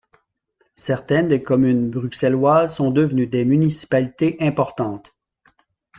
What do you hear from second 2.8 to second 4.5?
devenues des municipalités